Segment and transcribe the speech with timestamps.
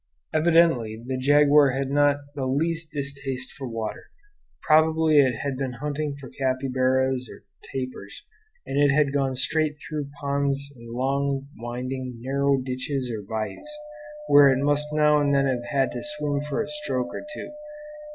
[0.33, 4.05] Evidently the jaguar had not the least distaste for water.
[4.63, 8.23] Probably it had been hunting for capybaras or tapirs,
[8.65, 13.71] and it had gone straight through ponds and long, winding, narrow ditches or bayous,
[14.27, 17.51] where it must now and then have had to swim for a stroke or two.